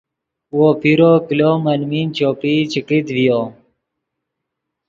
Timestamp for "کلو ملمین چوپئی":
1.27-2.55